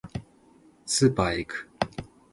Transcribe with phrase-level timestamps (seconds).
[0.87, 1.69] スーパーへ行く